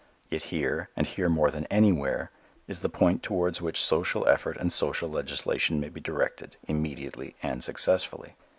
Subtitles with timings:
[0.31, 2.31] Yet here and here more than anywhere
[2.67, 7.63] is the point towards which social effort and social legislation may be directed immediately and
[7.63, 8.35] successfully.